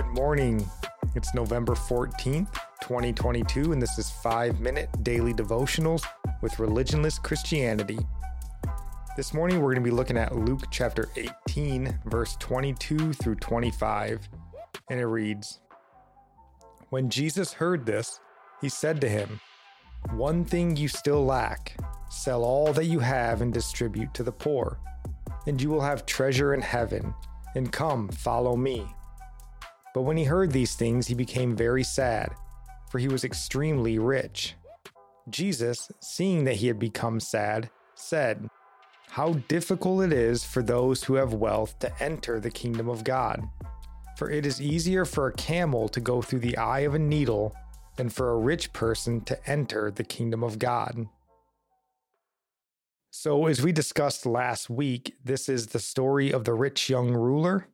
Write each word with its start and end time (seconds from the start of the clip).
Good 0.00 0.14
morning. 0.14 0.66
It's 1.14 1.34
November 1.34 1.74
14th, 1.74 2.54
2022, 2.80 3.72
and 3.72 3.82
this 3.82 3.98
is 3.98 4.10
5 4.10 4.58
Minute 4.58 4.88
Daily 5.02 5.34
Devotionals 5.34 6.02
with 6.40 6.54
Religionless 6.54 7.22
Christianity. 7.22 7.98
This 9.18 9.34
morning 9.34 9.58
we're 9.60 9.74
going 9.74 9.84
to 9.84 9.90
be 9.90 9.94
looking 9.94 10.16
at 10.16 10.34
Luke 10.34 10.62
chapter 10.70 11.10
18, 11.50 12.00
verse 12.06 12.34
22 12.40 13.12
through 13.12 13.34
25, 13.34 14.26
and 14.88 14.98
it 14.98 15.04
reads 15.04 15.60
When 16.88 17.10
Jesus 17.10 17.52
heard 17.52 17.84
this, 17.84 18.20
he 18.62 18.70
said 18.70 19.02
to 19.02 19.08
him, 19.08 19.38
One 20.12 20.46
thing 20.46 20.76
you 20.76 20.88
still 20.88 21.26
lack 21.26 21.76
sell 22.08 22.42
all 22.42 22.72
that 22.72 22.86
you 22.86 23.00
have 23.00 23.42
and 23.42 23.52
distribute 23.52 24.14
to 24.14 24.22
the 24.22 24.32
poor, 24.32 24.78
and 25.46 25.60
you 25.60 25.68
will 25.68 25.82
have 25.82 26.06
treasure 26.06 26.54
in 26.54 26.62
heaven, 26.62 27.12
and 27.54 27.70
come, 27.70 28.08
follow 28.08 28.56
me. 28.56 28.86
But 29.94 30.02
when 30.02 30.16
he 30.16 30.24
heard 30.24 30.52
these 30.52 30.74
things, 30.74 31.06
he 31.06 31.14
became 31.14 31.56
very 31.56 31.82
sad, 31.82 32.32
for 32.90 32.98
he 32.98 33.08
was 33.08 33.24
extremely 33.24 33.98
rich. 33.98 34.54
Jesus, 35.28 35.90
seeing 36.00 36.44
that 36.44 36.56
he 36.56 36.68
had 36.68 36.78
become 36.78 37.20
sad, 37.20 37.70
said, 37.94 38.48
How 39.10 39.34
difficult 39.48 40.04
it 40.04 40.12
is 40.12 40.44
for 40.44 40.62
those 40.62 41.04
who 41.04 41.14
have 41.14 41.34
wealth 41.34 41.78
to 41.80 42.02
enter 42.02 42.38
the 42.38 42.50
kingdom 42.50 42.88
of 42.88 43.04
God. 43.04 43.42
For 44.16 44.30
it 44.30 44.46
is 44.46 44.60
easier 44.60 45.04
for 45.04 45.26
a 45.26 45.32
camel 45.32 45.88
to 45.88 46.00
go 46.00 46.22
through 46.22 46.40
the 46.40 46.56
eye 46.56 46.80
of 46.80 46.94
a 46.94 46.98
needle 46.98 47.54
than 47.96 48.10
for 48.10 48.30
a 48.30 48.38
rich 48.38 48.72
person 48.72 49.22
to 49.22 49.50
enter 49.50 49.90
the 49.90 50.04
kingdom 50.04 50.44
of 50.44 50.58
God. 50.58 51.06
So, 53.10 53.46
as 53.46 53.60
we 53.60 53.72
discussed 53.72 54.24
last 54.24 54.70
week, 54.70 55.16
this 55.24 55.48
is 55.48 55.68
the 55.68 55.80
story 55.80 56.32
of 56.32 56.44
the 56.44 56.54
rich 56.54 56.88
young 56.88 57.12
ruler 57.12 57.66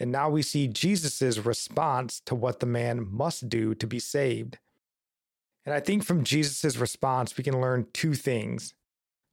and 0.00 0.10
now 0.10 0.28
we 0.28 0.42
see 0.42 0.66
Jesus' 0.66 1.38
response 1.38 2.20
to 2.26 2.34
what 2.34 2.60
the 2.60 2.66
man 2.66 3.06
must 3.10 3.48
do 3.48 3.74
to 3.76 3.86
be 3.86 3.98
saved. 3.98 4.58
And 5.64 5.74
I 5.74 5.80
think 5.80 6.04
from 6.04 6.24
Jesus' 6.24 6.76
response, 6.76 7.36
we 7.36 7.44
can 7.44 7.60
learn 7.60 7.86
two 7.92 8.14
things. 8.14 8.74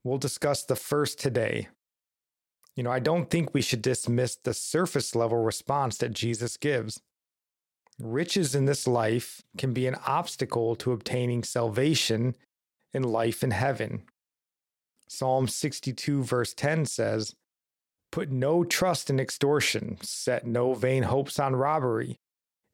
We'll 0.03 0.18
discuss 0.18 0.64
the 0.64 0.76
first 0.76 1.20
today. 1.20 1.68
You 2.76 2.84
know, 2.84 2.92
I 2.92 3.00
don't 3.00 3.30
think 3.30 3.53
we 3.53 3.62
should 3.62 3.81
dismiss 3.81 4.36
the 4.36 4.53
surface 4.53 5.14
level 5.16 5.40
response 5.40 5.98
that 5.98 6.14
Jesus 6.14 6.58
gives. 6.58 7.02
Riches 8.00 8.56
in 8.56 8.66
this 8.66 8.88
life 8.88 9.42
can 9.58 9.73
be 9.73 9.88
an 9.88 9.98
obstacle 10.08 10.75
to 10.78 10.92
obtaining 10.92 11.44
salvation 11.44 12.36
and 12.94 13.06
life 13.06 13.44
in 13.44 13.52
heaven. 13.52 14.03
Psalm 15.08 15.48
62, 15.48 16.23
verse 16.23 16.53
10 16.53 16.86
says, 16.86 17.36
Put 18.12 18.30
no 18.30 18.64
trust 18.64 19.09
in 19.09 19.20
extortion, 19.20 19.98
set 20.02 20.45
no 20.45 20.73
vain 20.73 21.04
hopes 21.04 21.40
on 21.40 21.56
robbery. 21.56 22.18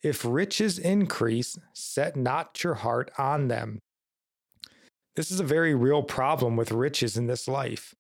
If 0.01 0.25
riches 0.25 0.79
increase, 0.79 1.57
set 1.73 2.15
not 2.15 2.63
your 2.63 2.75
heart 2.75 3.11
on 3.17 3.47
them. 3.47 3.79
This 5.15 5.31
is 5.31 5.39
a 5.39 5.43
very 5.45 5.75
real 5.75 6.03
problem 6.03 6.55
with 6.55 6.71
riches 6.71 7.17
in 7.17 7.27
this 7.27 7.47
life. 7.47 7.93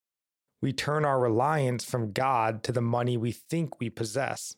We 0.61 0.73
turn 0.73 1.05
our 1.05 1.19
reliance 1.19 1.83
from 1.83 2.11
God 2.11 2.63
to 2.63 2.71
the 2.71 2.81
money 2.81 3.17
we 3.17 3.31
think 3.31 3.79
we 3.79 3.89
possess. 3.89 4.55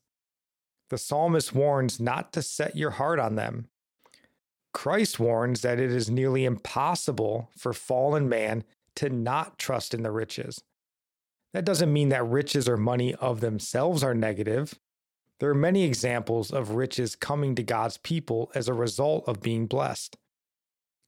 The 0.90 0.98
psalmist 0.98 1.54
warns 1.54 2.00
not 2.00 2.32
to 2.34 2.42
set 2.42 2.76
your 2.76 2.92
heart 2.92 3.20
on 3.20 3.36
them. 3.36 3.68
Christ 4.74 5.20
warns 5.20 5.62
that 5.62 5.80
it 5.80 5.92
is 5.92 6.10
nearly 6.10 6.46
impossible 6.46 7.50
for 7.58 7.74
fallen 7.74 8.30
man 8.30 8.64
to 8.96 9.10
not 9.10 9.58
trust 9.58 9.94
in 9.94 10.04
the 10.04 10.12
riches. 10.12 10.62
That 11.54 11.66
doesn't 11.66 11.92
mean 11.92 12.10
that 12.10 12.28
riches 12.28 12.70
or 12.70 12.78
money 12.78 13.16
of 13.16 13.40
themselves 13.40 14.04
are 14.04 14.14
negative. 14.14 14.76
There 15.40 15.50
are 15.50 15.56
many 15.56 15.84
examples 15.84 16.52
of 16.52 16.72
riches 16.72 17.16
coming 17.16 17.56
to 17.56 17.64
God's 17.64 17.98
people 17.98 18.52
as 18.54 18.68
a 18.68 18.74
result 18.74 19.28
of 19.28 19.42
being 19.42 19.66
blessed. 19.66 20.18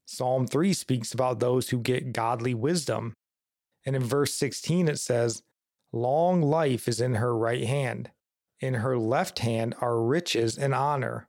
Psalm 0.06 0.47
3 0.47 0.74
speaks 0.74 1.13
about 1.13 1.40
those 1.40 1.69
who 1.69 1.80
get 1.80 2.13
godly 2.13 2.53
wisdom. 2.53 3.13
And 3.85 3.96
in 3.96 4.03
verse 4.03 4.34
16, 4.34 4.88
it 4.88 5.00
says, 5.00 5.44
Long 5.91 6.41
life 6.41 6.88
is 6.88 7.01
in 7.01 7.16
her 7.16 7.35
right 7.35 7.66
hand. 7.66 8.12
In 8.59 8.75
her 8.75 8.97
left 8.97 9.40
hand 9.40 9.75
are 9.81 10.01
riches 10.01 10.57
and 10.57 10.74
honor. 10.74 11.28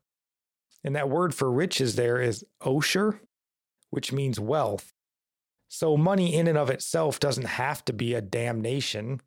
And 0.84 0.94
that 0.96 1.08
word 1.08 1.34
for 1.34 1.50
riches 1.50 1.96
there 1.96 2.20
is 2.20 2.44
osher, 2.62 3.20
which 3.90 4.12
means 4.12 4.38
wealth. 4.38 4.92
So, 5.74 5.96
money 5.96 6.34
in 6.34 6.48
and 6.48 6.58
of 6.58 6.68
itself 6.68 7.18
doesn't 7.18 7.46
have 7.46 7.82
to 7.86 7.94
be 7.94 8.12
a 8.12 8.20
damnation. 8.20 9.22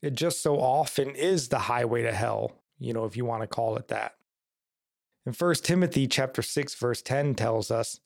It 0.00 0.14
just 0.14 0.40
so 0.40 0.58
often 0.58 1.10
is 1.10 1.50
the 1.50 1.58
highway 1.58 2.00
to 2.04 2.12
hell, 2.12 2.52
you 2.78 2.94
know, 2.94 3.04
if 3.04 3.14
you 3.14 3.26
want 3.26 3.42
to 3.42 3.46
call 3.46 3.76
it 3.76 3.88
that. 3.88 4.14
In 5.26 5.34
1 5.34 5.54
Timothy 5.56 6.06
chapter 6.06 6.40
6 6.40 6.74
verse 6.76 7.02
10 7.02 7.34
tells 7.34 7.70
us, 7.70 8.00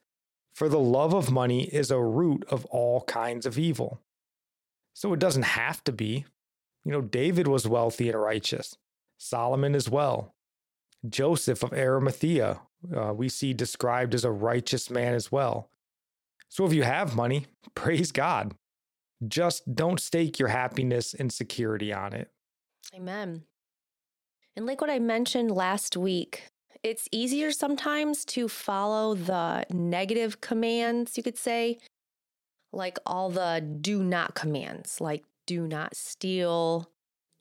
"For 0.53 0.69
the 0.69 0.81
love 0.81 1.15
of 1.15 1.31
money 1.31 1.73
is 1.73 1.93
a 1.93 2.03
root 2.03 2.45
of 2.49 2.65
all 2.67 3.03
kinds 3.03 3.47
of 3.47 3.57
evil." 3.57 4.01
So 4.93 5.13
it 5.13 5.21
doesn't 5.21 5.55
have 5.55 5.85
to 5.85 5.93
be. 5.93 6.27
You 6.85 6.91
know, 6.91 7.03
David 7.03 7.47
was 7.47 7.69
wealthy 7.69 8.09
and 8.09 8.21
righteous. 8.21 8.77
Solomon 9.17 9.77
as 9.77 9.89
well. 9.89 10.35
Joseph 11.09 11.63
of 11.63 11.73
Arimathea, 11.73 12.63
uh, 12.93 13.15
we 13.15 13.29
see 13.29 13.55
described 13.55 14.13
as 14.13 14.25
a 14.25 14.33
righteous 14.33 14.91
man 14.91 15.15
as 15.15 15.31
well. 15.31 15.71
So 16.57 16.65
if 16.65 16.73
you 16.73 16.85
have 16.85 17.15
money, 17.15 17.45
praise 17.75 18.13
God. 18.13 18.55
Just 19.29 19.75
don't 19.75 20.01
stake 20.01 20.39
your 20.39 20.49
happiness 20.49 21.13
and 21.13 21.31
security 21.31 21.93
on 21.93 22.15
it. 22.15 22.31
Amen. 22.95 23.43
And 24.57 24.65
like 24.65 24.81
what 24.81 24.89
I 24.89 24.99
mentioned 24.99 25.51
last 25.51 25.99
week, 25.99 26.49
it's 26.83 27.11
easier 27.13 27.53
sometimes 27.53 28.25
to 28.27 28.49
follow 28.49 29.15
the 29.15 29.67
negative 29.71 30.41
commands, 30.41 31.19
you 31.19 31.23
could 31.23 31.37
say, 31.37 31.77
like 32.73 32.99
all 33.05 33.29
the 33.29 33.63
do 33.83 34.03
not 34.03 34.35
commands, 34.35 34.99
like 34.99 35.25
do 35.47 35.69
not 35.69 35.95
steal, 35.95 36.91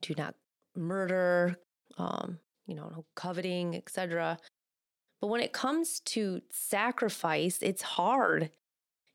do 0.02 0.14
not 0.18 0.36
murder, 0.76 1.56
um, 1.98 2.40
you 2.68 2.76
know, 2.76 2.90
no 2.94 3.06
coveting, 3.16 3.78
etc. 3.78 4.38
But 5.22 5.28
when 5.28 5.40
it 5.40 5.54
comes 5.54 6.02
to 6.02 6.42
sacrifice, 6.52 7.60
it's 7.62 7.82
hard. 7.82 8.50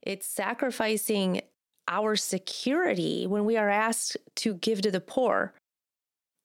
It's 0.02 0.26
sacrificing 0.26 1.42
our 1.88 2.16
security 2.16 3.26
when 3.26 3.44
we 3.44 3.56
are 3.56 3.68
asked 3.68 4.16
to 4.36 4.54
give 4.54 4.82
to 4.82 4.90
the 4.90 5.00
poor. 5.00 5.52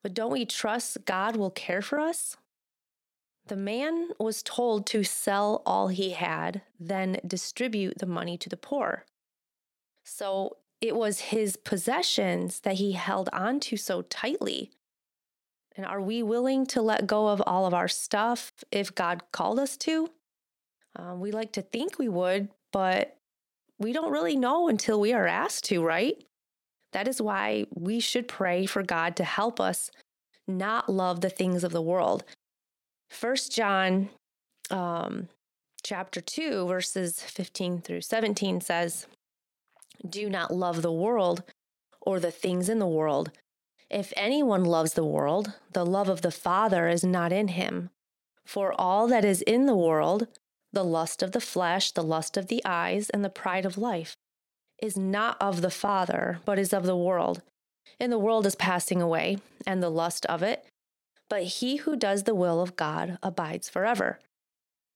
But 0.04 0.14
don't 0.14 0.32
we 0.32 0.46
trust 0.46 1.06
God 1.06 1.36
will 1.36 1.52
care 1.52 1.82
for 1.82 2.00
us? 2.00 2.38
The 3.48 3.56
man 3.56 4.10
was 4.20 4.42
told 4.42 4.88
to 4.88 5.04
sell 5.04 5.62
all 5.66 5.90
he 5.90 6.12
had, 6.12 6.64
then 6.80 7.20
distribute 7.26 8.00
the 8.00 8.08
money 8.08 8.38
to 8.40 8.50
the 8.50 8.58
poor. 8.58 9.06
So 10.04 10.58
it 10.82 10.96
was 10.96 11.20
his 11.20 11.56
possessions 11.56 12.62
that 12.62 12.76
he 12.76 12.94
held 12.94 13.30
onto 13.32 13.78
so 13.78 14.02
tightly. 14.04 14.72
And 15.76 15.86
are 15.86 16.02
we 16.02 16.24
willing 16.24 16.66
to 16.68 16.82
let 16.82 17.08
go 17.08 17.28
of 17.28 17.42
all 17.46 17.66
of 17.66 17.74
our 17.74 17.88
stuff 17.88 18.52
if 18.72 18.96
God 18.96 19.24
called 19.32 19.60
us 19.60 19.78
to? 19.78 20.10
Um, 20.96 21.20
we 21.20 21.32
like 21.32 21.52
to 21.54 21.62
think 21.62 22.00
we 22.00 22.08
would, 22.08 22.50
but 22.72 23.18
we 23.80 23.94
don't 23.94 24.12
really 24.12 24.36
know 24.36 24.68
until 24.68 25.00
we 25.00 25.14
are 25.14 25.28
asked 25.28 25.66
to, 25.66 25.84
right? 25.84 26.24
That 26.94 27.08
is 27.08 27.22
why 27.22 27.66
we 27.74 28.00
should 28.00 28.28
pray 28.28 28.66
for 28.66 28.84
God 28.84 29.16
to 29.18 29.24
help 29.24 29.60
us 29.60 29.92
not 30.48 30.90
love 30.90 31.22
the 31.22 31.30
things 31.30 31.64
of 31.64 31.72
the 31.72 31.82
world. 31.82 32.24
First 33.10 33.52
John 33.52 34.10
um, 34.70 35.28
chapter 35.84 36.22
2, 36.22 36.68
verses 36.68 37.22
15 37.22 37.82
through 37.82 38.02
17 38.02 38.62
says, 38.62 39.08
Do 40.08 40.30
not 40.30 40.54
love 40.54 40.82
the 40.82 40.92
world 40.92 41.44
or 42.02 42.20
the 42.20 42.32
things 42.32 42.70
in 42.70 42.80
the 42.80 42.88
world. 42.88 43.32
If 43.90 44.14
anyone 44.16 44.66
loves 44.66 44.94
the 44.94 45.06
world, 45.06 45.54
the 45.74 45.86
love 45.86 46.10
of 46.10 46.22
the 46.22 46.32
Father 46.32 46.88
is 46.88 47.04
not 47.04 47.32
in 47.32 47.50
him. 47.50 47.90
For 48.46 48.74
all 48.80 49.08
that 49.08 49.26
is 49.26 49.42
in 49.42 49.66
the 49.66 49.76
world, 49.76 50.28
the 50.76 50.84
lust 50.84 51.24
of 51.24 51.32
the 51.32 51.42
flesh, 51.42 51.92
the 51.92 52.04
lust 52.04 52.38
of 52.38 52.48
the 52.48 52.62
eyes, 52.64 53.10
and 53.10 53.26
the 53.26 53.30
pride 53.30 53.66
of 53.66 53.78
life 53.78 54.16
is 54.84 54.98
not 54.98 55.38
of 55.42 55.62
the 55.62 55.72
Father, 55.72 56.40
but 56.46 56.60
is 56.60 56.74
of 56.74 56.84
the 56.84 56.98
world. 56.98 57.42
And 58.00 58.12
the 58.12 58.20
world 58.20 58.46
is 58.46 58.56
passing 58.56 59.02
away, 59.02 59.38
and 59.66 59.82
the 59.82 59.90
lust 59.90 60.26
of 60.28 60.44
it, 60.44 60.66
but 61.30 61.44
he 61.44 61.78
who 61.78 61.96
does 61.96 62.24
the 62.24 62.36
will 62.36 62.62
of 62.62 62.76
God 62.76 63.18
abides 63.24 63.70
forever. 63.70 64.20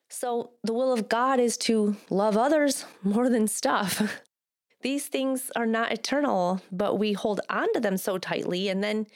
So, 0.09 0.51
the 0.63 0.73
will 0.73 0.91
of 0.91 1.07
God 1.07 1.39
is 1.39 1.55
to 1.59 1.95
love 2.09 2.35
others 2.35 2.85
more 3.03 3.29
than 3.29 3.47
stuff. 3.47 4.21
These 4.81 5.07
things 5.07 5.51
are 5.55 5.65
not 5.65 5.91
eternal, 5.91 6.61
but 6.71 6.97
we 6.99 7.13
hold 7.13 7.41
on 7.49 7.71
to 7.73 7.79
them 7.79 7.97
so 7.97 8.17
tightly, 8.17 8.67
and 8.67 8.83
then 8.83 9.07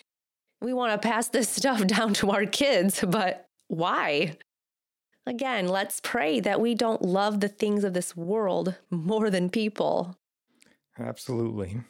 we 0.61 0.73
want 0.73 0.99
to 0.99 1.07
pass 1.07 1.27
this 1.27 1.49
stuff 1.61 1.85
down 1.85 2.13
to 2.15 2.31
our 2.31 2.45
kids. 2.45 3.03
But 3.05 3.45
why? 3.67 4.37
Again, 5.25 5.67
let's 5.67 6.01
pray 6.01 6.39
that 6.41 6.59
we 6.59 6.75
don't 6.75 7.01
love 7.01 7.39
the 7.39 7.47
things 7.47 7.83
of 7.83 7.93
this 7.93 8.15
world 8.15 8.75
more 8.89 9.29
than 9.29 9.49
people. 9.49 10.17
Absolutely. 10.99 11.81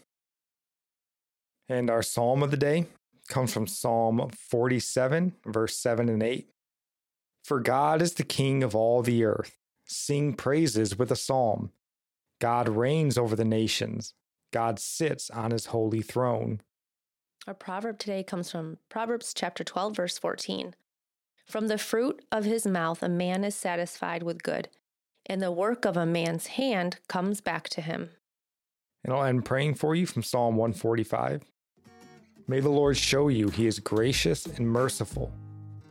And 1.67 1.89
our 1.89 2.03
psalm 2.03 2.43
of 2.43 2.51
the 2.51 2.57
day 2.57 2.87
comes 3.27 3.53
from 3.53 3.67
Psalm 3.67 4.29
47, 4.49 5.33
verse 5.45 5.77
7 5.77 6.09
and 6.09 6.21
8. 6.21 6.49
For 7.43 7.59
God 7.59 8.01
is 8.01 8.13
the 8.13 8.23
king 8.23 8.63
of 8.63 8.75
all 8.75 9.01
the 9.01 9.23
earth. 9.23 9.57
Sing 9.85 10.33
praises 10.33 10.97
with 10.97 11.11
a 11.11 11.15
psalm. 11.15 11.71
God 12.39 12.69
reigns 12.69 13.17
over 13.17 13.35
the 13.35 13.45
nations. 13.45 14.13
God 14.51 14.79
sits 14.79 15.29
on 15.29 15.51
his 15.51 15.67
holy 15.67 16.01
throne. 16.01 16.61
Our 17.47 17.53
proverb 17.53 17.99
today 17.99 18.23
comes 18.23 18.49
from 18.49 18.77
Proverbs 18.89 19.33
chapter 19.33 19.63
12, 19.63 19.95
verse 19.95 20.17
14. 20.17 20.75
From 21.45 21.67
the 21.67 21.77
fruit 21.77 22.23
of 22.31 22.45
his 22.45 22.65
mouth, 22.65 23.03
a 23.03 23.09
man 23.09 23.43
is 23.43 23.53
satisfied 23.53 24.23
with 24.23 24.43
good, 24.43 24.69
and 25.25 25.41
the 25.41 25.51
work 25.51 25.85
of 25.85 25.97
a 25.97 26.05
man's 26.05 26.47
hand 26.47 26.97
comes 27.07 27.41
back 27.41 27.69
to 27.69 27.81
him. 27.81 28.09
And 29.03 29.13
I'll 29.13 29.25
end 29.25 29.45
praying 29.45 29.75
for 29.75 29.93
you 29.93 30.05
from 30.05 30.23
Psalm 30.23 30.55
145. 30.55 31.43
May 32.47 32.59
the 32.59 32.69
Lord 32.69 32.97
show 32.97 33.27
you 33.27 33.49
he 33.49 33.67
is 33.67 33.79
gracious 33.79 34.45
and 34.45 34.67
merciful, 34.67 35.31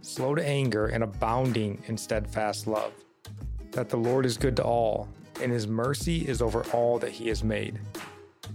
slow 0.01 0.35
to 0.35 0.45
anger 0.45 0.87
and 0.87 1.05
abounding 1.05 1.83
in 1.87 1.97
steadfast 1.97 2.67
love, 2.67 2.93
that 3.71 3.89
the 3.89 3.97
Lord 3.97 4.27
is 4.27 4.37
good 4.37 4.57
to 4.57 4.65
all, 4.65 5.09
and 5.41 5.53
his 5.53 5.67
mercy 5.67 6.27
is 6.27 6.43
over 6.43 6.65
all 6.73 6.99
that 6.99 7.13
he 7.13 7.29
has 7.29 7.45
made. 7.45 7.79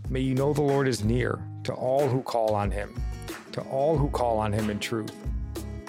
May 0.09 0.21
you 0.21 0.35
know 0.35 0.53
the 0.53 0.61
Lord 0.61 0.87
is 0.87 1.03
near 1.03 1.39
to 1.63 1.73
all 1.73 2.07
who 2.07 2.21
call 2.21 2.53
on 2.53 2.71
him, 2.71 2.99
to 3.51 3.61
all 3.61 3.97
who 3.97 4.09
call 4.09 4.39
on 4.39 4.51
him 4.51 4.69
in 4.69 4.79
truth 4.79 5.13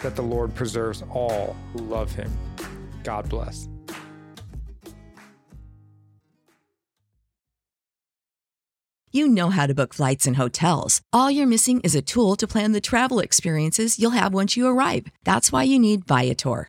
that 0.03 0.17
the 0.17 0.23
Lord 0.23 0.55
preserves 0.55 1.03
all 1.11 1.57
who 1.73 1.81
love 1.81 2.13
him. 2.13 2.31
God 3.03 3.29
bless. 3.29 3.69
You 9.11 9.27
know 9.27 9.49
how 9.49 9.67
to 9.67 9.75
book 9.75 9.95
flights 9.95 10.27
and 10.27 10.37
hotels. 10.37 11.01
All 11.15 11.31
you're 11.31 11.47
missing 11.47 11.81
is 11.81 11.95
a 11.95 12.03
tool 12.03 12.37
to 12.37 12.47
plan 12.47 12.73
the 12.73 12.81
travel 12.81 13.21
experiences 13.21 13.99
you'll 13.99 14.11
have 14.11 14.35
once 14.35 14.55
you 14.55 14.67
arrive. 14.67 15.07
That's 15.25 15.51
why 15.51 15.63
you 15.63 15.79
need 15.79 16.05
Viator. 16.05 16.69